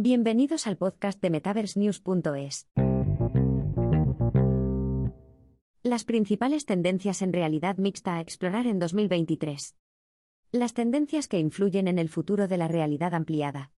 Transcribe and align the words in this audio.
Bienvenidos 0.00 0.68
al 0.68 0.76
podcast 0.76 1.20
de 1.20 1.28
MetaverseNews.es. 1.28 2.68
Las 5.82 6.04
principales 6.04 6.66
tendencias 6.66 7.20
en 7.20 7.32
realidad 7.32 7.78
mixta 7.78 8.14
a 8.14 8.20
explorar 8.20 8.68
en 8.68 8.78
2023. 8.78 9.74
Las 10.52 10.74
tendencias 10.74 11.26
que 11.26 11.40
influyen 11.40 11.88
en 11.88 11.98
el 11.98 12.08
futuro 12.08 12.46
de 12.46 12.58
la 12.58 12.68
realidad 12.68 13.12
ampliada. 13.12 13.72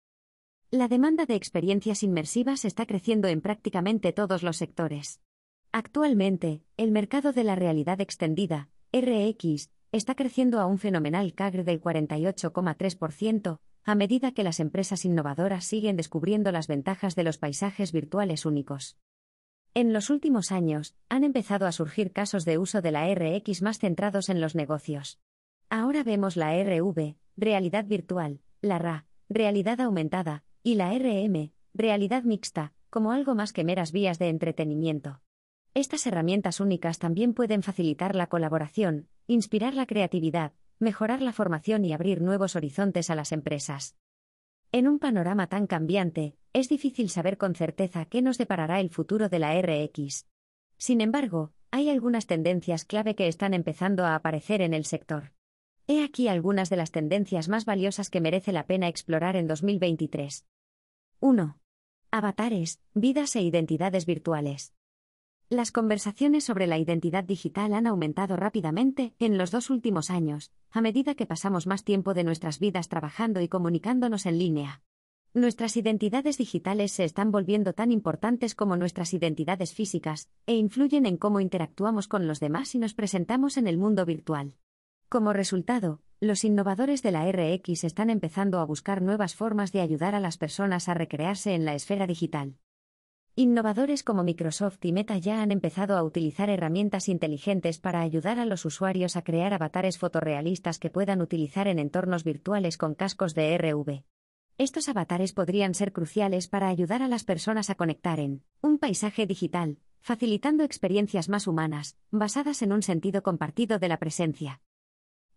La 0.71 0.89
demanda 0.89 1.25
de 1.25 1.37
experiencias 1.37 2.03
inmersivas 2.03 2.67
está 2.67 2.85
creciendo 2.85 3.29
en 3.29 3.41
prácticamente 3.41 4.13
todos 4.13 4.43
los 4.43 4.59
sectores. 4.59 5.23
Actualmente, 5.73 6.63
el 6.77 6.91
mercado 6.91 7.33
de 7.33 7.45
la 7.45 7.57
realidad 7.57 7.99
extendida, 8.03 8.69
RX, 8.93 9.71
está 9.91 10.15
creciendo 10.15 10.61
a 10.61 10.67
un 10.67 10.77
fenomenal 10.77 11.33
CAGR 11.33 11.65
del 11.65 11.81
48,3%, 11.81 13.59
a 13.85 13.95
medida 13.95 14.33
que 14.33 14.45
las 14.45 14.61
empresas 14.61 15.05
innovadoras 15.05 15.65
siguen 15.65 15.97
descubriendo 15.97 16.53
las 16.53 16.67
ventajas 16.67 17.15
de 17.17 17.25
los 17.25 17.39
paisajes 17.39 17.93
virtuales 17.93 18.47
únicos. 18.47 18.99
En 19.75 19.93
los 19.93 20.11
últimos 20.11 20.53
años, 20.53 20.97
han 21.09 21.25
empezado 21.25 21.67
a 21.67 21.73
surgir 21.73 22.13
casos 22.13 22.45
de 22.45 22.59
uso 22.59 22.83
de 22.83 22.91
la 22.91 23.13
RX 23.15 23.63
más 23.63 23.79
centrados 23.79 24.29
en 24.29 24.41
los 24.41 24.55
negocios. 24.55 25.21
Ahora 25.69 26.03
vemos 26.03 26.37
la 26.37 26.53
RV, 26.63 27.15
realidad 27.37 27.85
virtual, 27.85 28.41
la 28.61 28.79
RA, 28.79 29.07
realidad 29.29 29.81
aumentada, 29.81 30.43
y 30.63 30.75
la 30.75 30.93
RM, 30.93 31.53
realidad 31.73 32.25
mixta, 32.25 32.73
como 32.91 33.13
algo 33.13 33.37
más 33.37 33.53
que 33.53 33.65
meras 33.65 33.93
vías 33.93 34.19
de 34.19 34.29
entretenimiento. 34.29 35.21
Estas 35.73 36.05
herramientas 36.07 36.59
únicas 36.59 36.99
también 36.99 37.33
pueden 37.33 37.63
facilitar 37.63 38.17
la 38.17 38.27
colaboración, 38.27 39.09
inspirar 39.29 39.75
la 39.75 39.87
creatividad, 39.87 40.53
mejorar 40.81 41.23
la 41.23 41.33
formación 41.33 41.85
y 41.85 41.93
abrir 41.93 42.21
nuevos 42.21 42.57
horizontes 42.57 43.11
a 43.11 43.15
las 43.15 43.33
empresas. 43.33 43.97
En 44.73 44.89
un 44.89 44.99
panorama 44.99 45.47
tan 45.47 45.67
cambiante, 45.67 46.37
es 46.53 46.69
difícil 46.69 47.11
saber 47.11 47.39
con 47.39 47.55
certeza 47.55 48.07
qué 48.07 48.23
nos 48.23 48.39
deparará 48.39 48.81
el 48.81 48.91
futuro 48.91 49.29
de 49.29 49.39
la 49.39 49.61
RX. 49.61 50.27
Sin 50.79 51.01
embargo, 51.01 51.53
hay 51.71 51.91
algunas 51.91 52.27
tendencias 52.27 52.85
clave 52.85 53.15
que 53.15 53.29
están 53.29 53.55
empezando 53.55 54.05
a 54.05 54.15
aparecer 54.15 54.63
en 54.63 54.75
el 54.75 54.85
sector. 54.85 55.33
He 55.87 56.03
aquí 56.03 56.29
algunas 56.29 56.71
de 56.71 56.77
las 56.77 56.91
tendencias 56.93 57.49
más 57.49 57.65
valiosas 57.65 58.11
que 58.11 58.21
merece 58.21 58.53
la 58.53 58.67
pena 58.67 58.89
explorar 58.89 59.37
en 59.37 59.47
2023. 59.47 60.47
1. 61.21 61.59
Avatares, 62.11 62.81
vidas 62.95 63.37
e 63.37 63.43
identidades 63.43 64.07
virtuales. 64.07 64.73
Las 65.53 65.73
conversaciones 65.73 66.45
sobre 66.45 66.69
la 66.69 66.79
identidad 66.79 67.25
digital 67.25 67.75
han 67.75 67.89
aumentado 67.89 68.37
rápidamente 68.37 69.15
en 69.19 69.37
los 69.37 69.51
dos 69.51 69.69
últimos 69.69 70.09
años, 70.09 70.53
a 70.71 70.81
medida 70.81 71.17
que 71.17 71.27
pasamos 71.27 71.67
más 71.67 71.83
tiempo 71.83 72.15
de 72.15 72.23
nuestras 72.23 72.61
vidas 72.61 72.89
trabajando 72.89 73.41
y 73.41 73.49
comunicándonos 73.49 74.27
en 74.27 74.39
línea. 74.39 74.83
Nuestras 75.35 75.77
identidades 75.77 76.39
digitales 76.39 76.93
se 76.93 77.03
están 77.03 77.33
volviendo 77.33 77.73
tan 77.73 77.91
importantes 77.91 78.55
como 78.55 78.77
nuestras 78.77 79.13
identidades 79.13 79.75
físicas, 79.75 80.31
e 80.47 80.55
influyen 80.55 81.05
en 81.05 81.17
cómo 81.17 81.41
interactuamos 81.41 82.07
con 82.07 82.29
los 82.29 82.39
demás 82.39 82.73
y 82.77 82.79
nos 82.79 82.95
presentamos 82.95 83.57
en 83.57 83.67
el 83.67 83.77
mundo 83.77 84.07
virtual. 84.07 84.55
Como 85.09 85.33
resultado, 85.33 86.01
los 86.21 86.45
innovadores 86.45 87.03
de 87.03 87.11
la 87.11 87.29
RX 87.29 87.83
están 87.83 88.09
empezando 88.09 88.61
a 88.61 88.65
buscar 88.65 89.03
nuevas 89.03 89.35
formas 89.35 89.73
de 89.73 89.81
ayudar 89.81 90.15
a 90.15 90.21
las 90.21 90.39
personas 90.39 90.89
a 90.89 90.95
recrearse 90.95 91.57
en 91.57 91.65
la 91.65 91.75
esfera 91.75 92.07
digital. 92.07 92.55
Innovadores 93.41 94.03
como 94.03 94.23
Microsoft 94.23 94.85
y 94.85 94.93
Meta 94.93 95.17
ya 95.17 95.41
han 95.41 95.51
empezado 95.51 95.97
a 95.97 96.03
utilizar 96.03 96.51
herramientas 96.51 97.09
inteligentes 97.09 97.79
para 97.79 98.03
ayudar 98.03 98.39
a 98.39 98.45
los 98.45 98.67
usuarios 98.67 99.17
a 99.17 99.25
crear 99.25 99.55
avatares 99.55 99.97
fotorrealistas 99.97 100.79
que 100.79 100.91
puedan 100.91 101.23
utilizar 101.23 101.67
en 101.67 101.79
entornos 101.79 102.23
virtuales 102.23 102.77
con 102.77 102.95
cascos 102.95 103.35
de 103.35 103.57
RV. 103.57 104.05
Estos 104.59 104.91
avatares 104.91 105.33
podrían 105.33 105.73
ser 105.73 105.95
cruciales 105.95 106.49
para 106.49 106.69
ayudar 106.69 107.01
a 107.01 107.09
las 107.09 107.25
personas 107.25 107.71
a 107.71 107.77
conectar 107.77 108.21
en 108.21 108.43
un 108.61 108.77
paisaje 108.77 109.27
digital, 109.27 109.79
facilitando 110.03 110.63
experiencias 110.63 111.31
más 111.31 111.47
humanas, 111.47 111.97
basadas 112.11 112.61
en 112.61 112.75
un 112.75 112.83
sentido 112.83 113.23
compartido 113.23 113.79
de 113.79 113.89
la 113.89 113.99
presencia. 113.99 114.61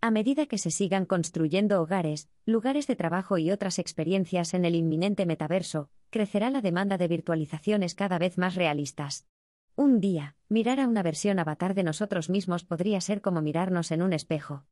A 0.01 0.11
medida 0.11 0.47
que 0.47 0.57
se 0.57 0.71
sigan 0.71 1.05
construyendo 1.05 1.81
hogares, 1.81 2.27
lugares 2.45 2.85
de 2.85 2.97
trabajo 2.97 3.37
y 3.37 3.49
otras 3.49 3.79
experiencias 3.79 4.53
en 4.53 4.65
el 4.65 4.75
inminente 4.75 5.25
metaverso, 5.25 5.89
crecerá 6.13 6.51
la 6.51 6.61
demanda 6.61 6.99
de 6.99 7.07
virtualizaciones 7.07 7.95
cada 7.95 8.19
vez 8.19 8.37
más 8.37 8.53
realistas. 8.53 9.27
Un 9.75 9.99
día, 9.99 10.35
mirar 10.47 10.79
a 10.79 10.87
una 10.87 11.01
versión 11.01 11.39
avatar 11.39 11.73
de 11.73 11.81
nosotros 11.81 12.29
mismos 12.29 12.63
podría 12.63 13.01
ser 13.01 13.19
como 13.19 13.41
mirarnos 13.41 13.89
en 13.89 14.03
un 14.03 14.13
espejo. 14.13 14.63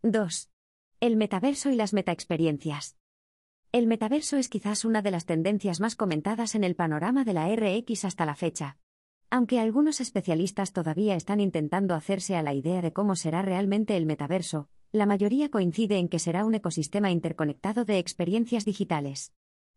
2. 0.00 0.50
El 1.00 1.16
metaverso 1.16 1.70
y 1.70 1.76
las 1.76 1.92
metaexperiencias. 1.92 2.96
El 3.70 3.86
metaverso 3.86 4.38
es 4.38 4.48
quizás 4.48 4.86
una 4.86 5.02
de 5.02 5.10
las 5.10 5.26
tendencias 5.26 5.78
más 5.78 5.94
comentadas 5.94 6.54
en 6.54 6.64
el 6.64 6.74
panorama 6.74 7.24
de 7.24 7.34
la 7.34 7.54
RX 7.54 8.06
hasta 8.06 8.24
la 8.24 8.34
fecha. 8.34 8.78
Aunque 9.28 9.60
algunos 9.60 10.00
especialistas 10.00 10.72
todavía 10.72 11.16
están 11.16 11.40
intentando 11.40 11.94
hacerse 11.94 12.34
a 12.34 12.42
la 12.42 12.54
idea 12.54 12.80
de 12.80 12.94
cómo 12.94 13.14
será 13.14 13.42
realmente 13.42 13.98
el 13.98 14.06
metaverso, 14.06 14.70
la 14.90 15.04
mayoría 15.04 15.50
coincide 15.50 15.98
en 15.98 16.08
que 16.08 16.18
será 16.18 16.46
un 16.46 16.54
ecosistema 16.54 17.10
interconectado 17.10 17.84
de 17.84 17.98
experiencias 17.98 18.64
digitales. 18.64 19.34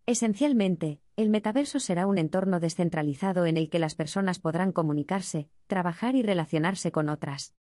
Esencialmente, 0.07 1.01
el 1.15 1.31
metaverso 1.31 1.79
será 1.79 2.05
un 2.05 2.19
entorno 2.19 2.59
descentralizado 2.59 3.47
en 3.47 3.57
el 3.57 3.71
que 3.71 3.79
las 3.79 3.95
personas 3.95 4.37
podrán 4.37 4.71
comunicarse, 4.71 5.49
trabajar 5.65 6.15
y 6.15 6.21
relacionarse 6.21 6.91
con 6.91 7.09
otras. 7.09 7.55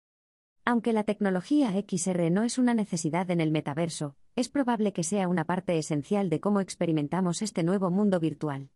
Aunque 0.65 0.91
la 0.91 1.03
tecnología 1.03 1.71
XR 1.71 2.31
no 2.31 2.41
es 2.41 2.57
una 2.57 2.73
necesidad 2.73 3.29
en 3.29 3.41
el 3.41 3.51
metaverso, 3.51 4.15
es 4.35 4.49
probable 4.49 4.91
que 4.91 5.03
sea 5.03 5.27
una 5.27 5.45
parte 5.45 5.77
esencial 5.77 6.29
de 6.29 6.39
cómo 6.39 6.61
experimentamos 6.61 7.43
este 7.43 7.61
nuevo 7.61 7.91
mundo 7.91 8.19
virtual. 8.19 8.69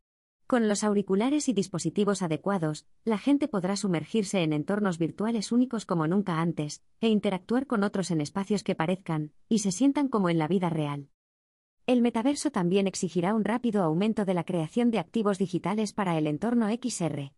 Con 0.45 0.67
los 0.67 0.83
auriculares 0.83 1.49
y 1.49 1.53
dispositivos 1.53 2.21
adecuados, 2.21 2.85
la 3.03 3.17
gente 3.17 3.47
podrá 3.47 3.75
sumergirse 3.77 4.43
en 4.43 4.53
entornos 4.53 4.99
virtuales 4.99 5.51
únicos 5.51 5.87
como 5.87 6.05
nunca 6.05 6.39
antes, 6.39 6.83
e 7.01 7.07
interactuar 7.07 7.65
con 7.65 7.83
otros 7.83 8.11
en 8.11 8.21
espacios 8.21 8.63
que 8.63 8.75
parezcan, 8.75 9.31
y 9.49 9.59
se 9.59 9.71
sientan 9.71 10.07
como 10.07 10.29
en 10.29 10.37
la 10.37 10.47
vida 10.47 10.69
real. 10.69 11.09
El 11.87 12.01
metaverso 12.01 12.49
también 12.49 12.87
exigirá 12.87 13.35
un 13.35 13.43
rápido 13.43 13.83
aumento 13.83 14.25
de 14.25 14.33
la 14.33 14.43
creación 14.43 14.89
de 14.89 14.97
activos 14.97 15.37
digitales 15.37 15.93
para 15.93 16.17
el 16.17 16.25
entorno 16.25 16.67
XR. 16.67 17.31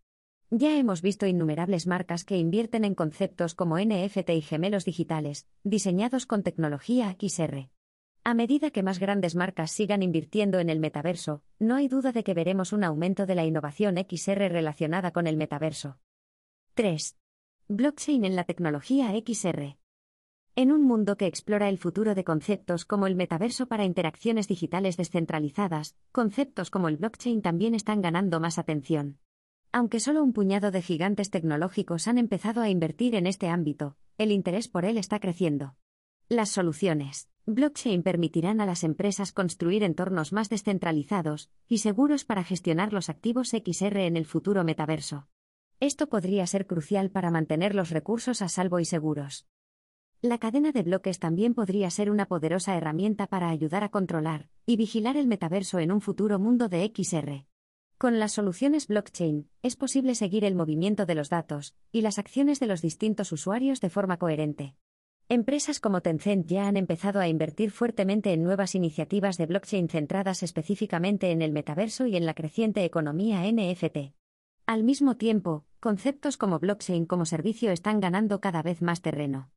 Ya 0.50 0.78
hemos 0.78 1.02
visto 1.02 1.26
innumerables 1.26 1.86
marcas 1.86 2.24
que 2.24 2.38
invierten 2.38 2.86
en 2.86 2.94
conceptos 2.94 3.54
como 3.54 3.78
NFT 3.78 4.30
y 4.30 4.40
gemelos 4.40 4.86
digitales, 4.86 5.46
diseñados 5.64 6.24
con 6.24 6.42
tecnología 6.42 7.14
XR. 7.20 7.68
A 8.24 8.32
medida 8.32 8.70
que 8.70 8.82
más 8.82 8.98
grandes 8.98 9.34
marcas 9.34 9.70
sigan 9.70 10.02
invirtiendo 10.02 10.60
en 10.60 10.70
el 10.70 10.80
metaverso, 10.80 11.42
no 11.58 11.76
hay 11.76 11.88
duda 11.88 12.12
de 12.12 12.24
que 12.24 12.32
veremos 12.32 12.72
un 12.72 12.84
aumento 12.84 13.26
de 13.26 13.34
la 13.34 13.44
innovación 13.44 13.96
XR 13.98 14.48
relacionada 14.48 15.10
con 15.10 15.26
el 15.26 15.36
metaverso. 15.36 15.98
3. 16.72 17.18
Blockchain 17.68 18.24
en 18.24 18.34
la 18.34 18.44
tecnología 18.44 19.12
XR. 19.12 19.76
En 20.60 20.72
un 20.72 20.82
mundo 20.82 21.16
que 21.16 21.28
explora 21.28 21.68
el 21.68 21.78
futuro 21.78 22.16
de 22.16 22.24
conceptos 22.24 22.84
como 22.84 23.06
el 23.06 23.14
metaverso 23.14 23.68
para 23.68 23.84
interacciones 23.84 24.48
digitales 24.48 24.96
descentralizadas, 24.96 25.94
conceptos 26.10 26.68
como 26.68 26.88
el 26.88 26.96
blockchain 26.96 27.42
también 27.42 27.76
están 27.76 28.02
ganando 28.02 28.40
más 28.40 28.58
atención. 28.58 29.20
Aunque 29.70 30.00
solo 30.00 30.20
un 30.20 30.32
puñado 30.32 30.72
de 30.72 30.82
gigantes 30.82 31.30
tecnológicos 31.30 32.08
han 32.08 32.18
empezado 32.18 32.60
a 32.60 32.70
invertir 32.70 33.14
en 33.14 33.28
este 33.28 33.46
ámbito, 33.46 33.96
el 34.16 34.32
interés 34.32 34.66
por 34.66 34.84
él 34.84 34.98
está 34.98 35.20
creciendo. 35.20 35.76
Las 36.28 36.48
soluciones. 36.48 37.28
Blockchain 37.46 38.02
permitirán 38.02 38.60
a 38.60 38.66
las 38.66 38.82
empresas 38.82 39.30
construir 39.30 39.84
entornos 39.84 40.32
más 40.32 40.48
descentralizados 40.48 41.50
y 41.68 41.78
seguros 41.78 42.24
para 42.24 42.42
gestionar 42.42 42.92
los 42.92 43.08
activos 43.08 43.50
XR 43.50 44.06
en 44.06 44.16
el 44.16 44.26
futuro 44.26 44.64
metaverso. 44.64 45.28
Esto 45.78 46.08
podría 46.08 46.44
ser 46.48 46.66
crucial 46.66 47.12
para 47.12 47.30
mantener 47.30 47.76
los 47.76 47.90
recursos 47.90 48.42
a 48.42 48.48
salvo 48.48 48.80
y 48.80 48.86
seguros. 48.86 49.46
La 50.20 50.38
cadena 50.38 50.72
de 50.72 50.82
bloques 50.82 51.20
también 51.20 51.54
podría 51.54 51.88
ser 51.90 52.10
una 52.10 52.26
poderosa 52.26 52.76
herramienta 52.76 53.28
para 53.28 53.50
ayudar 53.50 53.84
a 53.84 53.88
controlar 53.88 54.48
y 54.66 54.76
vigilar 54.76 55.16
el 55.16 55.28
metaverso 55.28 55.78
en 55.78 55.92
un 55.92 56.00
futuro 56.00 56.40
mundo 56.40 56.68
de 56.68 56.92
XR. 56.92 57.46
Con 57.98 58.18
las 58.18 58.32
soluciones 58.32 58.88
blockchain, 58.88 59.48
es 59.62 59.76
posible 59.76 60.16
seguir 60.16 60.44
el 60.44 60.56
movimiento 60.56 61.06
de 61.06 61.14
los 61.14 61.28
datos 61.28 61.76
y 61.92 62.00
las 62.00 62.18
acciones 62.18 62.58
de 62.58 62.66
los 62.66 62.82
distintos 62.82 63.30
usuarios 63.30 63.80
de 63.80 63.90
forma 63.90 64.16
coherente. 64.16 64.74
Empresas 65.28 65.78
como 65.78 66.00
Tencent 66.00 66.48
ya 66.48 66.66
han 66.66 66.76
empezado 66.76 67.20
a 67.20 67.28
invertir 67.28 67.70
fuertemente 67.70 68.32
en 68.32 68.42
nuevas 68.42 68.74
iniciativas 68.74 69.38
de 69.38 69.46
blockchain 69.46 69.88
centradas 69.88 70.42
específicamente 70.42 71.30
en 71.30 71.42
el 71.42 71.52
metaverso 71.52 72.06
y 72.06 72.16
en 72.16 72.26
la 72.26 72.34
creciente 72.34 72.84
economía 72.84 73.42
NFT. 73.48 74.14
Al 74.66 74.82
mismo 74.82 75.16
tiempo, 75.16 75.64
conceptos 75.78 76.36
como 76.36 76.58
blockchain 76.58 77.06
como 77.06 77.24
servicio 77.24 77.70
están 77.70 78.00
ganando 78.00 78.40
cada 78.40 78.62
vez 78.62 78.82
más 78.82 79.00
terreno. 79.00 79.52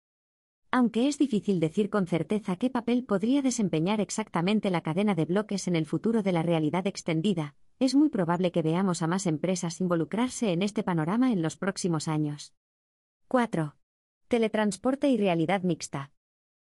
Aunque 0.73 1.09
es 1.09 1.17
difícil 1.17 1.59
decir 1.59 1.89
con 1.89 2.07
certeza 2.07 2.55
qué 2.55 2.69
papel 2.69 3.03
podría 3.03 3.41
desempeñar 3.41 3.99
exactamente 3.99 4.69
la 4.69 4.79
cadena 4.79 5.15
de 5.15 5.25
bloques 5.25 5.67
en 5.67 5.75
el 5.75 5.85
futuro 5.85 6.23
de 6.23 6.31
la 6.31 6.43
realidad 6.43 6.87
extendida, 6.87 7.55
es 7.77 7.93
muy 7.93 8.07
probable 8.07 8.53
que 8.53 8.61
veamos 8.61 9.01
a 9.01 9.07
más 9.07 9.25
empresas 9.25 9.81
involucrarse 9.81 10.53
en 10.53 10.61
este 10.61 10.81
panorama 10.81 11.33
en 11.33 11.41
los 11.41 11.57
próximos 11.57 12.07
años. 12.07 12.53
4. 13.27 13.75
Teletransporte 14.29 15.09
y 15.09 15.17
realidad 15.17 15.63
mixta. 15.63 16.13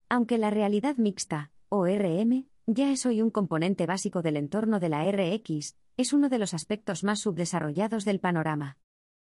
Aunque 0.08 0.38
la 0.38 0.52
realidad 0.52 0.96
mixta, 0.96 1.52
o 1.68 1.86
RM, 1.86 2.48
ya 2.68 2.94
es 2.94 3.06
hoy 3.06 3.22
un 3.22 3.30
componente 3.30 3.88
básico 3.88 4.22
del 4.22 4.38
entorno 4.38 4.80
de 4.80 4.88
la 4.88 5.04
RX, 5.04 5.76
es 5.98 6.14
uno 6.14 6.30
de 6.30 6.40
los 6.40 6.54
aspectos 6.54 7.04
más 7.04 7.20
subdesarrollados 7.20 8.06
del 8.06 8.22
panorama. 8.22 8.78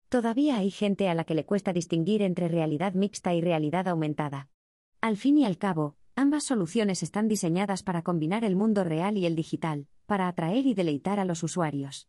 Todavía 0.07 0.57
hay 0.57 0.71
gente 0.71 1.09
a 1.09 1.13
la 1.13 1.25
que 1.25 1.35
le 1.35 1.45
cuesta 1.45 1.73
distinguir 1.73 2.21
entre 2.21 2.47
realidad 2.47 2.93
mixta 2.93 3.33
y 3.33 3.41
realidad 3.41 3.89
aumentada. 3.89 4.50
Al 5.01 5.17
fin 5.17 5.39
y 5.39 5.45
al 5.45 5.57
cabo, 5.57 5.95
ambas 6.15 6.43
soluciones 6.43 7.01
están 7.01 7.27
diseñadas 7.27 7.81
para 7.81 8.03
combinar 8.03 8.45
el 8.45 8.55
mundo 8.55 8.83
real 8.83 9.17
y 9.17 9.25
el 9.25 9.35
digital, 9.35 9.87
para 10.05 10.27
atraer 10.27 10.67
y 10.67 10.75
deleitar 10.75 11.19
a 11.19 11.25
los 11.25 11.41
usuarios. 11.41 12.07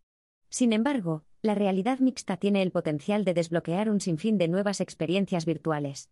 Sin 0.51 0.75
embargo, 0.75 1.25
la 1.41 1.55
realidad 1.55 2.01
mixta 2.01 2.37
tiene 2.37 2.61
el 2.61 2.71
potencial 2.71 3.25
de 3.25 3.33
desbloquear 3.33 3.89
un 3.89 4.03
sinfín 4.03 4.37
de 4.37 4.49
nuevas 4.49 4.83
experiencias 4.83 5.47
virtuales. 5.47 6.11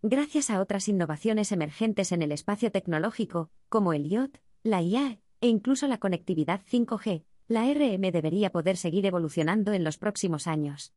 Gracias 0.00 0.48
a 0.48 0.62
otras 0.62 0.88
innovaciones 0.88 1.52
emergentes 1.52 2.10
en 2.12 2.22
el 2.22 2.32
espacio 2.32 2.72
tecnológico, 2.72 3.50
como 3.68 3.92
el 3.92 4.10
IoT, 4.10 4.38
la 4.62 4.80
IA 4.80 5.20
e 5.42 5.48
incluso 5.48 5.86
la 5.88 5.98
conectividad 5.98 6.62
5G, 6.70 7.24
la 7.48 7.70
RM 7.70 8.10
debería 8.12 8.50
poder 8.50 8.78
seguir 8.78 9.04
evolucionando 9.04 9.74
en 9.74 9.84
los 9.84 9.98
próximos 9.98 10.46
años. 10.46 10.94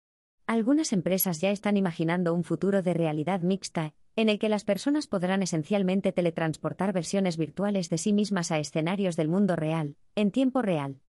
Algunas 0.47 0.93
empresas 0.93 1.41
ya 1.41 1.51
están 1.51 1.75
imaginando 1.75 2.33
un 2.33 2.45
futuro 2.45 2.81
de 2.81 2.93
realidad 2.93 3.41
mixta, 3.41 3.93
en 4.15 4.29
el 4.29 4.39
que 4.39 4.49
las 4.49 4.63
personas 4.63 5.07
podrán 5.07 5.41
esencialmente 5.41 6.11
teletransportar 6.11 6.93
versiones 6.93 7.37
virtuales 7.37 7.89
de 7.89 7.97
sí 7.97 8.13
mismas 8.13 8.51
a 8.51 8.59
escenarios 8.59 9.15
del 9.15 9.27
mundo 9.27 9.55
real, 9.55 9.95
en 10.15 10.31
tiempo 10.31 10.61
real. 10.61 10.99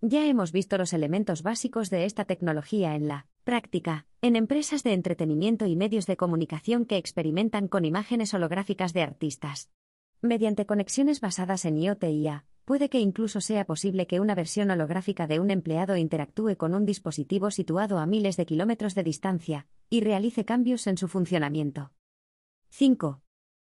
Ya 0.00 0.26
hemos 0.26 0.50
visto 0.50 0.78
los 0.78 0.92
elementos 0.92 1.42
básicos 1.42 1.88
de 1.88 2.06
esta 2.06 2.24
tecnología 2.24 2.96
en 2.96 3.06
la 3.06 3.28
práctica, 3.44 4.06
en 4.20 4.34
empresas 4.34 4.82
de 4.82 4.94
entretenimiento 4.94 5.66
y 5.66 5.76
medios 5.76 6.06
de 6.06 6.16
comunicación 6.16 6.86
que 6.86 6.96
experimentan 6.96 7.68
con 7.68 7.84
imágenes 7.84 8.34
holográficas 8.34 8.92
de 8.92 9.02
artistas. 9.02 9.70
Mediante 10.20 10.66
conexiones 10.66 11.20
basadas 11.20 11.64
en 11.64 11.78
IoT 11.78 12.04
y 12.04 12.28
puede 12.64 12.88
que 12.88 13.00
incluso 13.00 13.40
sea 13.40 13.64
posible 13.64 14.06
que 14.06 14.20
una 14.20 14.34
versión 14.34 14.70
holográfica 14.70 15.26
de 15.26 15.40
un 15.40 15.50
empleado 15.50 15.96
interactúe 15.96 16.56
con 16.56 16.74
un 16.74 16.86
dispositivo 16.86 17.50
situado 17.50 17.98
a 17.98 18.06
miles 18.06 18.36
de 18.36 18.46
kilómetros 18.46 18.94
de 18.94 19.02
distancia, 19.02 19.66
y 19.90 20.00
realice 20.00 20.44
cambios 20.44 20.86
en 20.86 20.96
su 20.96 21.06
funcionamiento. 21.08 21.92
5. 22.74 23.20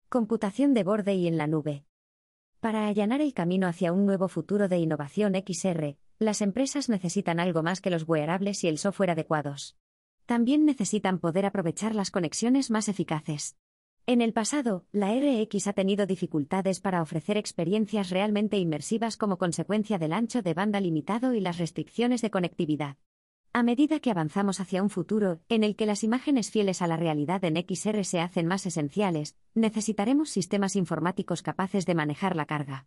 Computación 0.08 0.76
de 0.76 0.84
borde 0.84 1.16
y 1.16 1.26
en 1.26 1.36
la 1.36 1.48
nube. 1.48 1.84
Para 2.60 2.88
allanar 2.88 3.22
el 3.22 3.34
camino 3.34 3.66
hacia 3.66 3.92
un 3.92 4.06
nuevo 4.06 4.28
futuro 4.28 4.68
de 4.68 4.78
innovación 4.78 5.34
XR, 5.34 5.98
las 6.20 6.44
empresas 6.44 6.90
necesitan 6.90 7.40
algo 7.40 7.64
más 7.64 7.82
que 7.82 7.90
los 7.90 8.08
wearables 8.08 8.64
y 8.64 8.68
el 8.68 8.78
software 8.78 9.10
adecuados. 9.10 9.76
También 10.28 10.64
necesitan 10.64 11.18
poder 11.18 11.48
aprovechar 11.48 11.96
las 11.96 12.12
conexiones 12.12 12.70
más 12.70 12.88
eficaces. 12.88 13.58
En 14.06 14.22
el 14.22 14.32
pasado, 14.32 14.86
la 14.92 15.12
RX 15.12 15.66
ha 15.66 15.74
tenido 15.74 16.06
dificultades 16.06 16.80
para 16.80 17.02
ofrecer 17.02 17.36
experiencias 17.36 18.12
realmente 18.12 18.60
inmersivas 18.60 19.18
como 19.18 19.40
consecuencia 19.40 19.98
del 19.98 20.14
ancho 20.14 20.44
de 20.44 20.54
banda 20.54 20.80
limitado 20.80 21.34
y 21.34 21.40
las 21.40 21.58
restricciones 21.58 22.22
de 22.22 22.30
conectividad. 22.30 22.98
A 23.52 23.64
medida 23.64 24.00
que 24.00 24.12
avanzamos 24.12 24.60
hacia 24.60 24.84
un 24.84 24.92
futuro 24.92 25.40
en 25.50 25.64
el 25.64 25.76
que 25.76 25.88
las 25.88 26.04
imágenes 26.04 26.52
fieles 26.52 26.84
a 26.84 26.88
la 26.88 26.98
realidad 26.98 27.44
en 27.44 27.58
XR 27.58 28.06
se 28.06 28.20
hacen 28.20 28.46
más 28.46 28.68
esenciales, 28.68 29.36
necesitaremos 29.56 30.30
sistemas 30.30 30.76
informáticos 30.76 31.42
capaces 31.42 31.88
de 31.88 31.96
manejar 31.96 32.36
la 32.36 32.46
carga. 32.46 32.86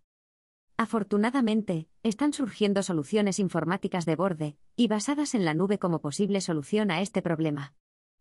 Afortunadamente, 0.76 1.88
están 2.04 2.32
surgiendo 2.32 2.84
soluciones 2.84 3.40
informáticas 3.40 4.06
de 4.06 4.14
borde, 4.14 4.56
y 4.76 4.86
basadas 4.86 5.34
en 5.34 5.44
la 5.44 5.54
nube 5.54 5.80
como 5.80 6.00
posible 6.00 6.40
solución 6.40 6.92
a 6.92 7.00
este 7.00 7.22
problema. 7.22 7.74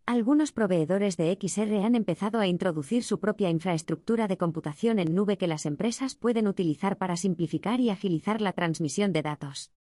Algunos 0.08 0.52
proveedores 0.52 1.18
de 1.18 1.38
XR 1.40 1.86
han 1.86 1.94
empezado 1.94 2.40
a 2.40 2.48
introducir 2.48 3.04
su 3.04 3.20
propia 3.20 3.52
infraestructura 3.52 4.28
de 4.28 4.38
computación 4.38 4.98
en 4.98 5.14
nube 5.14 5.38
que 5.38 5.48
las 5.48 5.68
empresas 5.68 6.16
pueden 6.16 6.48
utilizar 6.48 6.98
para 6.98 7.18
simplificar 7.18 7.80
y 7.80 7.92
agilizar 7.92 8.42
la 8.42 8.54
transmisión 8.54 9.14
de 9.14 9.22
datos. 9.22 9.72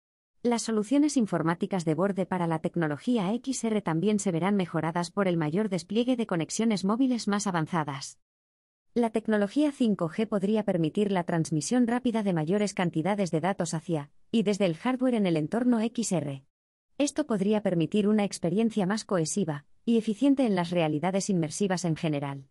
Las 0.43 0.63
soluciones 0.63 1.17
informáticas 1.17 1.85
de 1.85 1.93
borde 1.93 2.25
para 2.25 2.47
la 2.47 2.57
tecnología 2.57 3.31
XR 3.31 3.79
también 3.83 4.17
se 4.17 4.31
verán 4.31 4.55
mejoradas 4.55 5.11
por 5.11 5.27
el 5.27 5.37
mayor 5.37 5.69
despliegue 5.69 6.15
de 6.15 6.25
conexiones 6.25 6.83
móviles 6.83 7.27
más 7.27 7.45
avanzadas. 7.45 8.17
La 8.95 9.11
tecnología 9.11 9.71
5G 9.71 10.27
podría 10.27 10.65
permitir 10.65 11.11
la 11.11 11.25
transmisión 11.25 11.85
rápida 11.85 12.23
de 12.23 12.33
mayores 12.33 12.73
cantidades 12.73 13.29
de 13.29 13.39
datos 13.39 13.75
hacia 13.75 14.09
y 14.31 14.41
desde 14.41 14.65
el 14.65 14.75
hardware 14.77 15.13
en 15.13 15.27
el 15.27 15.37
entorno 15.37 15.79
XR. 15.79 16.43
Esto 16.97 17.27
podría 17.27 17.61
permitir 17.61 18.07
una 18.07 18.23
experiencia 18.23 18.87
más 18.87 19.05
cohesiva 19.05 19.65
y 19.85 19.99
eficiente 19.99 20.47
en 20.47 20.55
las 20.55 20.71
realidades 20.71 21.29
inmersivas 21.29 21.85
en 21.85 21.95
general. 21.95 22.47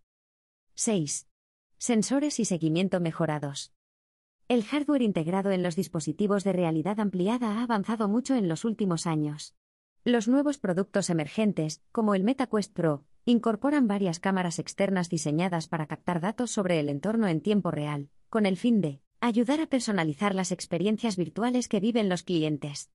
6. 0.77 1.27
Sensores 1.77 2.39
y 2.39 2.45
seguimiento 2.45 3.01
mejorados. 3.01 3.73
El 4.51 4.65
hardware 4.65 5.03
integrado 5.03 5.53
en 5.53 5.63
los 5.63 5.77
dispositivos 5.77 6.43
de 6.43 6.53
realidad 6.53 6.99
ampliada 6.99 7.61
ha 7.61 7.63
avanzado 7.63 8.09
mucho 8.09 8.35
en 8.35 8.49
los 8.49 8.65
últimos 8.65 9.07
años. 9.07 9.55
Los 10.03 10.27
nuevos 10.27 10.59
productos 10.59 11.09
emergentes, 11.09 11.85
como 11.93 12.17
el 12.17 12.25
MetaQuest 12.25 12.75
Pro, 12.75 13.05
incorporan 13.25 13.87
varias 13.87 14.19
cámaras 14.19 14.59
externas 14.59 15.09
diseñadas 15.09 15.69
para 15.69 15.87
captar 15.87 16.21
datos 16.21 16.51
sobre 16.51 16.81
el 16.81 16.89
entorno 16.89 17.29
en 17.29 17.43
tiempo 17.43 17.71
real, 17.71 18.09
con 18.29 18.45
el 18.45 18.57
fin 18.57 18.81
de 18.81 19.01
ayudar 19.21 19.61
a 19.61 19.69
personalizar 19.69 20.35
las 20.35 20.51
experiencias 20.51 21.17
virtuales 21.17 21.69
que 21.69 21.79
viven 21.79 22.09
los 22.09 22.25
clientes. 22.25 22.91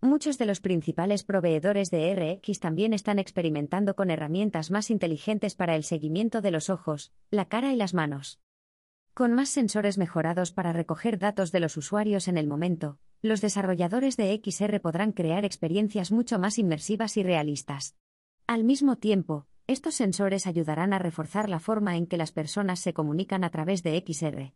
Muchos 0.00 0.38
de 0.38 0.46
los 0.46 0.60
principales 0.60 1.24
proveedores 1.24 1.90
de 1.90 2.14
RX 2.14 2.60
también 2.60 2.92
están 2.92 3.18
experimentando 3.18 3.96
con 3.96 4.12
herramientas 4.12 4.70
más 4.70 4.92
inteligentes 4.92 5.56
para 5.56 5.74
el 5.74 5.82
seguimiento 5.82 6.40
de 6.40 6.52
los 6.52 6.70
ojos, 6.70 7.12
la 7.32 7.46
cara 7.46 7.72
y 7.72 7.76
las 7.76 7.94
manos. 7.94 8.38
Con 9.14 9.34
más 9.34 9.48
sensores 9.48 9.98
mejorados 9.98 10.52
para 10.52 10.72
recoger 10.72 11.18
datos 11.18 11.52
de 11.52 11.60
los 11.60 11.76
usuarios 11.76 12.28
en 12.28 12.38
el 12.38 12.46
momento, 12.46 12.98
los 13.22 13.40
desarrolladores 13.40 14.16
de 14.16 14.40
XR 14.42 14.80
podrán 14.80 15.12
crear 15.12 15.44
experiencias 15.44 16.12
mucho 16.12 16.38
más 16.38 16.58
inmersivas 16.58 17.16
y 17.16 17.22
realistas. 17.22 17.96
Al 18.46 18.64
mismo 18.64 18.96
tiempo, 18.96 19.46
estos 19.66 19.94
sensores 19.94 20.46
ayudarán 20.46 20.92
a 20.92 20.98
reforzar 20.98 21.48
la 21.48 21.60
forma 21.60 21.96
en 21.96 22.06
que 22.06 22.16
las 22.16 22.32
personas 22.32 22.80
se 22.80 22.94
comunican 22.94 23.44
a 23.44 23.50
través 23.50 23.82
de 23.82 24.02
XR. 24.04 24.54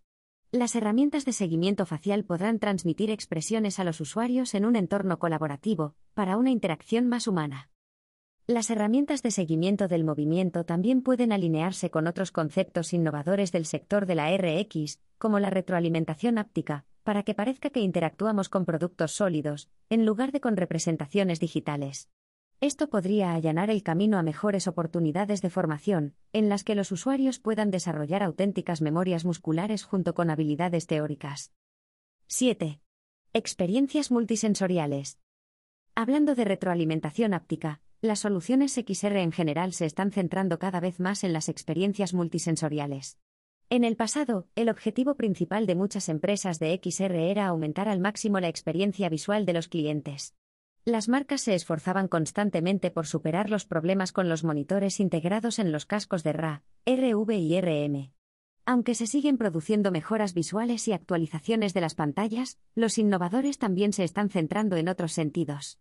Las 0.50 0.74
herramientas 0.76 1.24
de 1.24 1.32
seguimiento 1.32 1.84
facial 1.84 2.24
podrán 2.24 2.58
transmitir 2.58 3.10
expresiones 3.10 3.80
a 3.80 3.84
los 3.84 4.00
usuarios 4.00 4.54
en 4.54 4.64
un 4.64 4.76
entorno 4.76 5.18
colaborativo, 5.18 5.94
para 6.14 6.36
una 6.36 6.50
interacción 6.50 7.08
más 7.08 7.26
humana. 7.26 7.70
Las 8.46 8.68
herramientas 8.68 9.22
de 9.22 9.30
seguimiento 9.30 9.88
del 9.88 10.04
movimiento 10.04 10.66
también 10.66 11.00
pueden 11.00 11.32
alinearse 11.32 11.90
con 11.90 12.06
otros 12.06 12.30
conceptos 12.30 12.92
innovadores 12.92 13.52
del 13.52 13.64
sector 13.64 14.04
de 14.04 14.16
la 14.16 14.36
RX, 14.36 15.00
como 15.16 15.38
la 15.38 15.48
retroalimentación 15.48 16.36
áptica, 16.36 16.84
para 17.04 17.22
que 17.22 17.34
parezca 17.34 17.70
que 17.70 17.80
interactuamos 17.80 18.50
con 18.50 18.66
productos 18.66 19.12
sólidos, 19.12 19.70
en 19.88 20.04
lugar 20.04 20.30
de 20.30 20.42
con 20.42 20.58
representaciones 20.58 21.40
digitales. 21.40 22.10
Esto 22.60 22.90
podría 22.90 23.32
allanar 23.32 23.70
el 23.70 23.82
camino 23.82 24.18
a 24.18 24.22
mejores 24.22 24.68
oportunidades 24.68 25.40
de 25.40 25.48
formación, 25.48 26.14
en 26.34 26.50
las 26.50 26.64
que 26.64 26.74
los 26.74 26.92
usuarios 26.92 27.38
puedan 27.38 27.70
desarrollar 27.70 28.22
auténticas 28.22 28.82
memorias 28.82 29.24
musculares 29.24 29.84
junto 29.84 30.12
con 30.12 30.28
habilidades 30.28 30.86
teóricas. 30.86 31.54
7. 32.26 32.78
Experiencias 33.32 34.10
multisensoriales. 34.10 35.18
Hablando 35.94 36.34
de 36.34 36.44
retroalimentación 36.44 37.32
áptica, 37.32 37.80
las 38.04 38.20
soluciones 38.20 38.74
XR 38.74 39.16
en 39.16 39.32
general 39.32 39.72
se 39.72 39.86
están 39.86 40.10
centrando 40.12 40.58
cada 40.58 40.78
vez 40.78 41.00
más 41.00 41.24
en 41.24 41.32
las 41.32 41.48
experiencias 41.48 42.12
multisensoriales. 42.12 43.18
En 43.70 43.82
el 43.82 43.96
pasado, 43.96 44.46
el 44.56 44.68
objetivo 44.68 45.14
principal 45.14 45.66
de 45.66 45.74
muchas 45.74 46.10
empresas 46.10 46.58
de 46.58 46.78
XR 46.82 47.14
era 47.14 47.46
aumentar 47.46 47.88
al 47.88 48.00
máximo 48.00 48.40
la 48.40 48.48
experiencia 48.48 49.08
visual 49.08 49.46
de 49.46 49.54
los 49.54 49.68
clientes. 49.68 50.34
Las 50.84 51.08
marcas 51.08 51.40
se 51.40 51.54
esforzaban 51.54 52.08
constantemente 52.08 52.90
por 52.90 53.06
superar 53.06 53.48
los 53.48 53.64
problemas 53.64 54.12
con 54.12 54.28
los 54.28 54.44
monitores 54.44 55.00
integrados 55.00 55.58
en 55.58 55.72
los 55.72 55.86
cascos 55.86 56.22
de 56.22 56.34
RA, 56.34 56.62
RV 56.84 57.30
y 57.32 57.58
RM. 57.58 58.12
Aunque 58.66 58.94
se 58.94 59.06
siguen 59.06 59.38
produciendo 59.38 59.90
mejoras 59.90 60.34
visuales 60.34 60.86
y 60.88 60.92
actualizaciones 60.92 61.72
de 61.72 61.80
las 61.80 61.94
pantallas, 61.94 62.58
los 62.74 62.98
innovadores 62.98 63.56
también 63.56 63.94
se 63.94 64.04
están 64.04 64.28
centrando 64.28 64.76
en 64.76 64.90
otros 64.90 65.12
sentidos. 65.12 65.78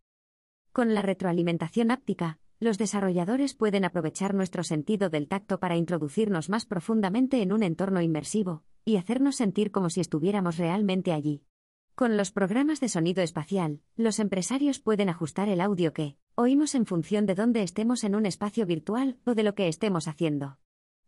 Con 0.74 0.96
la 0.96 1.04
retroalimentación 1.04 1.92
áptica, 1.92 2.40
los 2.60 2.80
desarrolladores 2.80 3.54
pueden 3.54 3.86
aprovechar 3.86 4.34
nuestro 4.34 4.64
sentido 4.64 5.12
del 5.12 5.28
tacto 5.28 5.60
para 5.60 5.78
introducirnos 5.78 6.50
más 6.50 6.66
profundamente 6.66 7.44
en 7.44 7.54
un 7.54 7.62
entorno 7.62 8.02
inmersivo, 8.02 8.64
y 8.84 8.96
hacernos 8.96 9.36
sentir 9.36 9.70
como 9.70 9.92
si 9.92 10.02
estuviéramos 10.02 10.58
realmente 10.58 11.14
allí. 11.14 11.44
Con 11.94 12.18
los 12.18 12.32
programas 12.32 12.80
de 12.80 12.90
sonido 12.90 13.22
espacial, 13.22 13.82
los 13.98 14.18
empresarios 14.18 14.80
pueden 14.80 15.10
ajustar 15.10 15.48
el 15.48 15.62
audio 15.62 15.94
que 15.94 16.18
oímos 16.34 16.74
en 16.74 16.88
función 16.88 17.28
de 17.28 17.36
dónde 17.36 17.62
estemos 17.62 18.04
en 18.04 18.16
un 18.16 18.26
espacio 18.26 18.66
virtual 18.66 19.20
o 19.26 19.36
de 19.36 19.44
lo 19.44 19.54
que 19.54 19.68
estemos 19.68 20.08
haciendo. 20.08 20.58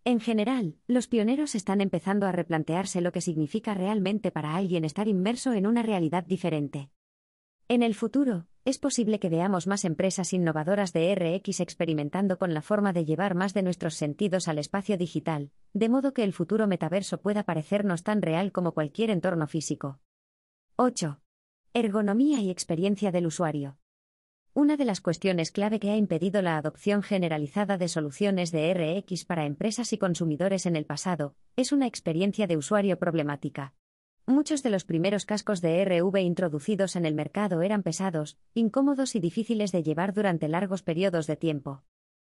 En 0.03 0.19
general, 0.19 0.75
los 0.85 1.07
pioneros 1.07 1.55
están 1.55 1.81
empezando 1.81 2.27
a 2.27 2.31
replantearse 2.31 3.01
lo 3.01 3.11
que 3.11 3.21
significa 3.21 3.73
realmente 3.73 4.29
para 4.29 4.55
alguien 4.55 4.85
estar 4.85 5.07
inmerso 5.07 5.53
en 5.53 5.65
una 5.65 5.81
realidad 5.81 6.23
diferente. 6.23 6.91
En 7.67 7.81
el 7.81 7.95
futuro, 7.95 8.45
es 8.65 8.79
posible 8.79 9.19
que 9.19 9.29
veamos 9.29 9.67
más 9.67 9.85
empresas 9.85 10.33
innovadoras 10.33 10.91
de 10.91 11.13
RX 11.13 11.59
experimentando 11.59 12.39
con 12.39 12.55
la 12.55 12.63
forma 12.63 12.93
de 12.93 13.05
llevar 13.05 13.35
más 13.35 13.53
de 13.53 13.61
nuestros 13.61 13.93
sentidos 13.93 14.47
al 14.47 14.57
espacio 14.57 14.97
digital, 14.97 15.51
de 15.73 15.87
modo 15.87 16.13
que 16.15 16.23
el 16.23 16.33
futuro 16.33 16.65
metaverso 16.65 17.21
pueda 17.21 17.43
parecernos 17.43 18.01
tan 18.01 18.23
real 18.23 18.51
como 18.51 18.71
cualquier 18.71 19.11
entorno 19.11 19.45
físico. 19.45 19.99
8. 20.77 21.21
Ergonomía 21.75 22.41
y 22.41 22.49
experiencia 22.49 23.11
del 23.11 23.27
usuario. 23.27 23.77
Una 24.55 24.77
de 24.77 24.85
las 24.85 24.99
cuestiones 24.99 25.51
clave 25.51 25.79
que 25.79 25.91
ha 25.91 25.97
impedido 25.97 26.41
la 26.41 26.57
adopción 26.57 27.03
generalizada 27.03 27.77
de 27.77 27.87
soluciones 27.87 28.51
de 28.51 28.73
RX 28.73 29.25
para 29.25 29.45
empresas 29.45 29.93
y 29.93 29.99
consumidores 29.99 30.65
en 30.65 30.75
el 30.75 30.85
pasado 30.85 31.35
es 31.55 31.71
una 31.71 31.85
experiencia 31.85 32.47
de 32.47 32.57
usuario 32.57 32.97
problemática. 32.97 33.75
Muchos 34.27 34.63
de 34.63 34.71
los 34.71 34.85
primeros 34.85 35.23
cascos 35.25 35.61
de 35.61 35.85
RV 35.85 36.19
introducidos 36.19 36.95
en 36.95 37.05
el 37.05 37.13
mercado 37.13 37.61
eran 37.61 37.83
pesados, 37.83 38.39
incómodos 38.55 39.15
y 39.15 39.19
difíciles 39.19 39.71
de 39.71 39.83
llevar 39.83 40.15
durante 40.15 40.47
largos 40.47 40.81
periodos 40.81 41.27
de 41.27 41.35
tiempo. 41.35 41.83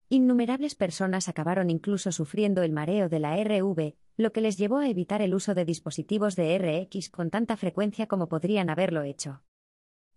Innumerables 0.07 0.75
personas 0.75 1.27
acabaron 1.27 1.69
incluso 1.69 2.13
sufriendo 2.13 2.63
el 2.63 2.71
mareo 2.71 3.09
de 3.09 3.19
la 3.19 3.35
RV, 3.35 3.95
lo 4.15 4.31
que 4.31 4.39
les 4.39 4.57
llevó 4.57 4.77
a 4.77 4.87
evitar 4.87 5.21
el 5.21 5.35
uso 5.35 5.53
de 5.53 5.65
dispositivos 5.65 6.37
de 6.37 6.57
RX 6.57 7.09
con 7.09 7.29
tanta 7.29 7.57
frecuencia 7.57 8.07
como 8.07 8.29
podrían 8.29 8.69
haberlo 8.69 9.03
hecho. 9.03 9.43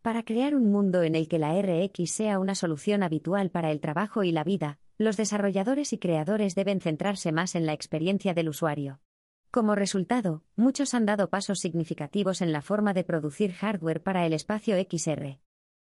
Para 0.03 0.23
crear 0.23 0.55
un 0.55 0.71
mundo 0.71 1.03
en 1.03 1.17
el 1.17 1.27
que 1.27 1.41
la 1.41 1.61
RX 1.61 2.13
sea 2.13 2.39
una 2.39 2.55
solución 2.55 3.03
habitual 3.03 3.51
para 3.51 3.73
el 3.73 3.81
trabajo 3.81 4.23
y 4.23 4.31
la 4.31 4.45
vida, 4.45 4.79
los 4.99 5.17
desarrolladores 5.17 5.93
y 5.93 5.99
creadores 5.99 6.55
deben 6.55 6.81
centrarse 6.81 7.33
más 7.33 7.57
en 7.57 7.67
la 7.67 7.73
experiencia 7.73 8.35
del 8.35 8.49
usuario. 8.49 9.01
Como 9.53 9.75
resultado, 9.75 10.43
muchos 10.57 10.95
han 10.95 11.05
dado 11.05 11.29
pasos 11.29 11.61
significativos 11.61 12.41
en 12.41 12.53
la 12.53 12.63
forma 12.63 12.95
de 12.95 13.05
producir 13.05 13.53
hardware 13.53 14.03
para 14.03 14.25
el 14.25 14.33
espacio 14.33 14.77
XR. 14.83 15.41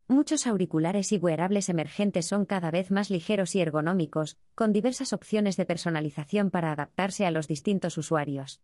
Muchos 0.08 0.48
auriculares 0.48 1.12
y 1.12 1.18
wearables 1.18 1.68
emergentes 1.68 2.28
son 2.28 2.46
cada 2.46 2.72
vez 2.72 2.92
más 2.92 3.10
ligeros 3.10 3.56
y 3.56 3.60
ergonómicos, 3.60 4.38
con 4.56 4.72
diversas 4.72 5.12
opciones 5.12 5.58
de 5.58 5.66
personalización 5.66 6.50
para 6.50 6.72
adaptarse 6.72 7.26
a 7.26 7.32
los 7.32 7.50
distintos 7.50 7.98
usuarios. 7.98 8.62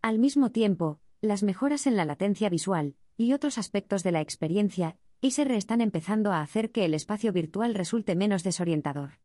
Al 0.00 0.18
mismo 0.18 0.50
tiempo, 0.50 0.98
las 1.20 1.42
mejoras 1.42 1.86
en 1.86 1.98
la 1.98 2.06
latencia 2.06 2.48
visual 2.48 2.96
y 3.18 3.34
otros 3.34 3.58
aspectos 3.58 4.02
de 4.02 4.12
la 4.12 4.22
experiencia 4.22 4.96
XR 5.20 5.52
están 5.52 5.82
empezando 5.82 6.32
a 6.32 6.40
hacer 6.40 6.72
que 6.72 6.86
el 6.86 6.94
espacio 6.94 7.34
virtual 7.34 7.74
resulte 7.74 8.16
menos 8.16 8.44
desorientador. 8.44 9.18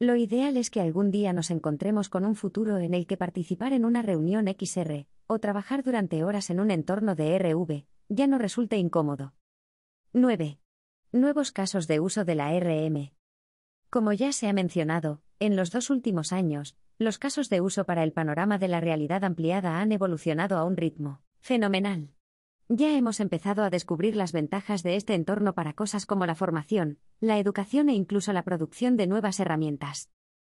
Lo 0.00 0.14
ideal 0.14 0.56
es 0.56 0.70
que 0.70 0.80
algún 0.80 1.10
día 1.10 1.32
nos 1.32 1.50
encontremos 1.50 2.08
con 2.08 2.24
un 2.24 2.36
futuro 2.36 2.78
en 2.78 2.94
el 2.94 3.06
que 3.08 3.16
participar 3.16 3.72
en 3.72 3.84
una 3.84 4.00
reunión 4.00 4.46
XR, 4.46 5.06
o 5.26 5.38
trabajar 5.40 5.82
durante 5.82 6.22
horas 6.22 6.50
en 6.50 6.60
un 6.60 6.70
entorno 6.70 7.16
de 7.16 7.36
RV, 7.36 7.84
ya 8.08 8.28
no 8.28 8.38
resulte 8.38 8.76
incómodo. 8.76 9.34
9. 10.12 10.60
Nuevos 11.10 11.50
casos 11.50 11.88
de 11.88 11.98
uso 11.98 12.24
de 12.24 12.34
la 12.36 12.58
RM. 12.58 13.12
Como 13.90 14.12
ya 14.12 14.32
se 14.32 14.48
ha 14.48 14.52
mencionado, 14.52 15.20
en 15.40 15.56
los 15.56 15.72
dos 15.72 15.90
últimos 15.90 16.32
años, 16.32 16.76
los 16.98 17.18
casos 17.18 17.48
de 17.48 17.60
uso 17.60 17.84
para 17.84 18.04
el 18.04 18.12
panorama 18.12 18.58
de 18.58 18.68
la 18.68 18.80
realidad 18.80 19.24
ampliada 19.24 19.80
han 19.80 19.90
evolucionado 19.90 20.58
a 20.58 20.64
un 20.64 20.76
ritmo 20.76 21.22
fenomenal. 21.40 22.10
Ya 22.70 22.94
hemos 22.94 23.20
empezado 23.20 23.64
a 23.64 23.70
descubrir 23.70 24.14
las 24.14 24.32
ventajas 24.32 24.82
de 24.82 24.96
este 24.96 25.14
entorno 25.14 25.54
para 25.54 25.72
cosas 25.72 26.04
como 26.04 26.26
la 26.26 26.34
formación, 26.34 26.98
la 27.18 27.38
educación 27.38 27.88
e 27.88 27.94
incluso 27.94 28.34
la 28.34 28.42
producción 28.42 28.98
de 28.98 29.06
nuevas 29.06 29.40
herramientas. 29.40 30.10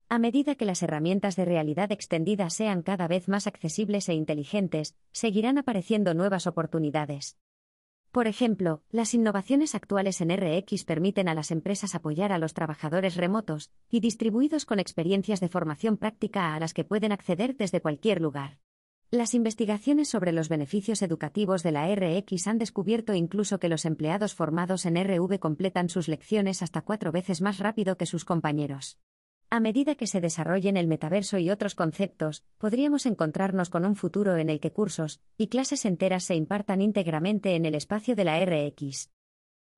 A 0.08 0.18
medida 0.18 0.54
que 0.54 0.64
las 0.64 0.82
herramientas 0.82 1.36
de 1.36 1.44
realidad 1.44 1.92
extendida 1.92 2.48
sean 2.48 2.80
cada 2.80 3.06
vez 3.06 3.28
más 3.28 3.46
accesibles 3.46 4.08
e 4.08 4.14
inteligentes, 4.14 4.96
seguirán 5.12 5.58
apareciendo 5.58 6.14
nuevas 6.14 6.46
oportunidades. 6.46 7.36
Por 8.12 8.28
ejemplo, 8.28 8.82
las 8.88 9.12
innovaciones 9.12 9.74
actuales 9.74 10.22
en 10.22 10.34
RX 10.34 10.86
permiten 10.86 11.28
a 11.28 11.34
las 11.34 11.50
empresas 11.50 11.94
apoyar 11.94 12.32
a 12.32 12.38
los 12.38 12.54
trabajadores 12.54 13.16
remotos 13.16 13.70
y 13.90 14.00
distribuidos 14.00 14.64
con 14.64 14.80
experiencias 14.80 15.40
de 15.40 15.50
formación 15.50 15.98
práctica 15.98 16.54
a 16.54 16.60
las 16.60 16.72
que 16.72 16.84
pueden 16.84 17.12
acceder 17.12 17.58
desde 17.58 17.82
cualquier 17.82 18.22
lugar. 18.22 18.58
Las 19.12 19.34
investigaciones 19.34 20.08
sobre 20.08 20.32
los 20.32 20.48
beneficios 20.48 21.00
educativos 21.00 21.62
de 21.62 21.70
la 21.70 21.94
RX 21.94 22.48
han 22.48 22.58
descubierto 22.58 23.14
incluso 23.14 23.60
que 23.60 23.68
los 23.68 23.84
empleados 23.84 24.34
formados 24.34 24.84
en 24.84 24.96
RV 24.96 25.38
completan 25.38 25.88
sus 25.88 26.08
lecciones 26.08 26.60
hasta 26.60 26.82
cuatro 26.82 27.12
veces 27.12 27.40
más 27.40 27.60
rápido 27.60 27.96
que 27.96 28.06
sus 28.06 28.24
compañeros. 28.24 28.98
A 29.48 29.60
medida 29.60 29.94
que 29.94 30.08
se 30.08 30.20
desarrollen 30.20 30.76
el 30.76 30.88
metaverso 30.88 31.38
y 31.38 31.50
otros 31.50 31.76
conceptos, 31.76 32.44
podríamos 32.58 33.06
encontrarnos 33.06 33.70
con 33.70 33.84
un 33.86 33.94
futuro 33.94 34.38
en 34.38 34.50
el 34.50 34.58
que 34.58 34.72
cursos 34.72 35.20
y 35.38 35.46
clases 35.46 35.84
enteras 35.84 36.24
se 36.24 36.34
impartan 36.34 36.82
íntegramente 36.82 37.54
en 37.54 37.64
el 37.64 37.76
espacio 37.76 38.16
de 38.16 38.24
la 38.24 38.44
RX. 38.44 39.12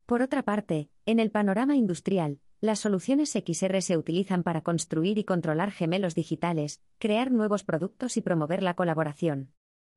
Por 0.06 0.22
otra 0.22 0.42
parte, 0.42 0.88
en 1.04 1.20
el 1.20 1.30
panorama 1.30 1.76
industrial, 1.76 2.40
las 2.60 2.80
soluciones 2.80 3.30
XR 3.30 3.80
se 3.82 3.96
utilizan 3.96 4.42
para 4.42 4.62
construir 4.62 5.18
y 5.18 5.24
controlar 5.24 5.70
gemelos 5.70 6.14
digitales, 6.14 6.82
crear 6.98 7.30
nuevos 7.30 7.62
productos 7.62 8.16
y 8.16 8.20
promover 8.20 8.62
la 8.62 8.74
colaboración. 8.74 9.52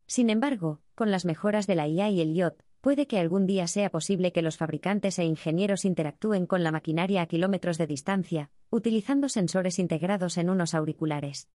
Sin 0.05 0.29
embargo, 0.29 0.81
con 0.93 1.09
las 1.09 1.25
mejoras 1.25 1.65
de 1.65 1.75
la 1.75 1.87
IA 1.87 2.09
y 2.09 2.21
el 2.21 2.35
IoT, 2.35 2.61
puede 2.81 3.07
que 3.07 3.19
algún 3.19 3.47
día 3.47 3.67
sea 3.67 3.89
posible 3.89 4.31
que 4.31 4.41
los 4.41 4.57
fabricantes 4.57 5.17
e 5.19 5.23
ingenieros 5.23 5.85
interactúen 5.85 6.45
con 6.45 6.63
la 6.63 6.71
maquinaria 6.71 7.21
a 7.21 7.27
kilómetros 7.27 7.77
de 7.77 7.87
distancia, 7.87 8.51
utilizando 8.69 9.29
sensores 9.29 9.79
integrados 9.79 10.37
en 10.37 10.49
unos 10.49 10.73
auriculares. 10.73 11.49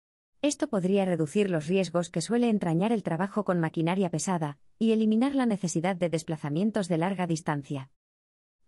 Esto 0.41 0.69
podría 0.69 1.05
reducir 1.05 1.51
los 1.51 1.69
riesgos 1.69 2.11
que 2.11 2.21
suele 2.21 2.49
entrañar 2.49 2.93
el 2.93 3.05
trabajo 3.05 3.45
con 3.45 3.61
maquinaria 3.61 4.11
pesada, 4.11 4.59
y 4.79 4.93
eliminar 4.93 5.35
la 5.37 5.47
necesidad 5.47 5.95
de 5.95 6.09
desplazamientos 6.09 6.89
de 6.89 6.99
larga 6.99 7.29
distancia. 7.29 7.91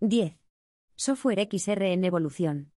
10. 0.01 0.44
Software 0.97 1.49
XR 1.51 1.83
en 1.87 2.05
evolución. 2.05 2.71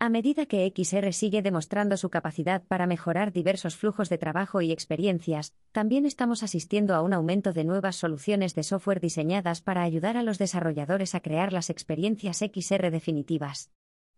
A 0.00 0.08
medida 0.08 0.46
que 0.46 0.66
XR 0.66 1.12
sigue 1.12 1.42
demostrando 1.42 1.96
su 1.96 2.10
capacidad 2.10 2.64
para 2.64 2.88
mejorar 2.88 3.32
diversos 3.32 3.76
flujos 3.76 4.08
de 4.08 4.18
trabajo 4.18 4.62
y 4.62 4.72
experiencias, 4.72 5.54
también 5.70 6.06
estamos 6.06 6.42
asistiendo 6.42 6.96
a 6.96 7.02
un 7.02 7.12
aumento 7.12 7.52
de 7.52 7.62
nuevas 7.62 7.94
soluciones 7.94 8.56
de 8.56 8.64
software 8.64 9.00
diseñadas 9.00 9.60
para 9.60 9.84
ayudar 9.84 10.16
a 10.16 10.24
los 10.24 10.38
desarrolladores 10.38 11.14
a 11.14 11.20
crear 11.20 11.52
las 11.52 11.70
experiencias 11.70 12.38
XR 12.38 12.90
definitivas. 12.90 13.70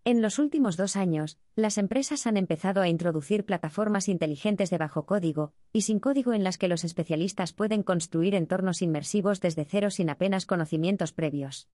En 0.04 0.22
los 0.22 0.38
últimos 0.38 0.78
dos 0.78 0.96
años, 0.96 1.38
las 1.54 1.76
empresas 1.76 2.26
han 2.26 2.38
empezado 2.38 2.80
a 2.80 2.88
introducir 2.88 3.44
plataformas 3.44 4.08
inteligentes 4.08 4.70
de 4.70 4.78
bajo 4.78 5.04
código 5.04 5.52
y 5.70 5.82
sin 5.82 6.00
código 6.00 6.32
en 6.32 6.44
las 6.44 6.56
que 6.56 6.68
los 6.68 6.82
especialistas 6.82 7.52
pueden 7.52 7.82
construir 7.82 8.34
entornos 8.34 8.80
inmersivos 8.80 9.42
desde 9.42 9.66
cero 9.66 9.90
sin 9.90 10.08
apenas 10.08 10.46
conocimientos 10.46 11.12
previos. 11.12 11.68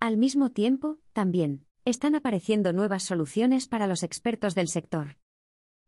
Al 0.00 0.16
mismo 0.16 0.50
tiempo, 0.50 0.98
también, 1.12 1.66
están 1.84 2.14
apareciendo 2.14 2.72
nuevas 2.72 3.02
soluciones 3.02 3.66
para 3.66 3.88
los 3.88 4.04
expertos 4.04 4.54
del 4.54 4.68
sector. 4.68 5.16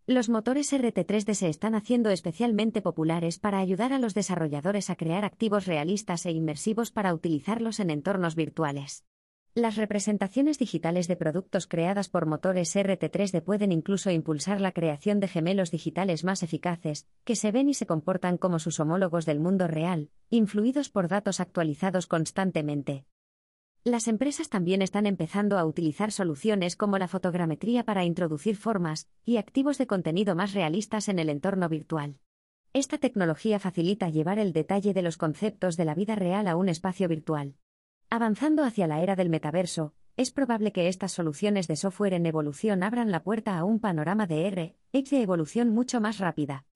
Los 0.04 0.28
motores 0.28 0.72
RT3D 0.72 1.34
se 1.34 1.48
están 1.48 1.76
haciendo 1.76 2.10
especialmente 2.10 2.82
populares 2.82 3.38
para 3.38 3.60
ayudar 3.60 3.92
a 3.92 4.00
los 4.00 4.12
desarrolladores 4.12 4.90
a 4.90 4.96
crear 4.96 5.24
activos 5.24 5.66
realistas 5.66 6.26
e 6.26 6.32
inmersivos 6.32 6.90
para 6.90 7.14
utilizarlos 7.14 7.78
en 7.78 7.90
entornos 7.90 8.34
virtuales. 8.34 9.04
Las 9.54 9.76
representaciones 9.76 10.58
digitales 10.58 11.06
de 11.06 11.14
productos 11.14 11.68
creadas 11.68 12.08
por 12.08 12.26
motores 12.26 12.74
RT3D 12.74 13.42
pueden 13.42 13.70
incluso 13.70 14.10
impulsar 14.10 14.60
la 14.60 14.72
creación 14.72 15.20
de 15.20 15.28
gemelos 15.28 15.70
digitales 15.70 16.24
más 16.24 16.42
eficaces, 16.42 17.06
que 17.22 17.36
se 17.36 17.52
ven 17.52 17.68
y 17.68 17.74
se 17.74 17.86
comportan 17.86 18.38
como 18.38 18.58
sus 18.58 18.80
homólogos 18.80 19.24
del 19.24 19.38
mundo 19.38 19.68
real, 19.68 20.10
influidos 20.30 20.88
por 20.88 21.06
datos 21.06 21.38
actualizados 21.38 22.08
constantemente. 22.08 23.04
Las 23.84 24.08
empresas 24.08 24.50
también 24.50 24.82
están 24.82 25.06
empezando 25.06 25.58
a 25.58 25.64
utilizar 25.64 26.12
soluciones 26.12 26.76
como 26.76 26.98
la 26.98 27.08
fotogrametría 27.08 27.82
para 27.82 28.04
introducir 28.04 28.56
formas 28.56 29.08
y 29.24 29.38
activos 29.38 29.78
de 29.78 29.86
contenido 29.86 30.34
más 30.34 30.52
realistas 30.52 31.08
en 31.08 31.18
el 31.18 31.30
entorno 31.30 31.66
virtual. 31.70 32.18
Esta 32.74 32.98
tecnología 32.98 33.58
facilita 33.58 34.10
llevar 34.10 34.38
el 34.38 34.52
detalle 34.52 34.92
de 34.92 35.00
los 35.00 35.16
conceptos 35.16 35.78
de 35.78 35.86
la 35.86 35.94
vida 35.94 36.14
real 36.14 36.46
a 36.46 36.56
un 36.56 36.68
espacio 36.68 37.08
virtual. 37.08 37.54
Avanzando 38.10 38.64
hacia 38.64 38.86
la 38.86 39.00
era 39.00 39.16
del 39.16 39.30
metaverso, 39.30 39.94
es 40.18 40.30
probable 40.30 40.72
que 40.72 40.88
estas 40.88 41.12
soluciones 41.12 41.66
de 41.66 41.76
software 41.76 42.12
en 42.12 42.26
evolución 42.26 42.82
abran 42.82 43.10
la 43.10 43.22
puerta 43.22 43.56
a 43.56 43.64
un 43.64 43.80
panorama 43.80 44.26
de 44.26 44.46
R, 44.46 44.76
de 44.92 45.22
evolución 45.22 45.70
mucho 45.70 46.02
más 46.02 46.18
rápida. 46.18 46.66